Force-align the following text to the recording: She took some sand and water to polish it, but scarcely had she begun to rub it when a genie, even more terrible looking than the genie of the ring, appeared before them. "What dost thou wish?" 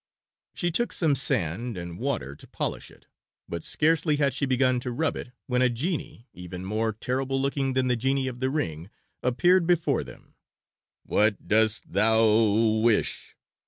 She 0.55 0.71
took 0.71 0.91
some 0.93 1.13
sand 1.13 1.77
and 1.77 1.99
water 1.99 2.35
to 2.35 2.47
polish 2.47 2.89
it, 2.89 3.05
but 3.47 3.63
scarcely 3.63 4.15
had 4.15 4.33
she 4.33 4.47
begun 4.47 4.79
to 4.79 4.91
rub 4.91 5.15
it 5.15 5.29
when 5.45 5.61
a 5.61 5.69
genie, 5.69 6.27
even 6.33 6.65
more 6.65 6.91
terrible 6.91 7.39
looking 7.39 7.73
than 7.73 7.87
the 7.87 7.95
genie 7.95 8.25
of 8.27 8.39
the 8.39 8.49
ring, 8.49 8.89
appeared 9.21 9.67
before 9.67 10.03
them. 10.03 10.33
"What 11.05 11.47
dost 11.47 11.93
thou 11.93 12.25
wish?" 12.81 13.37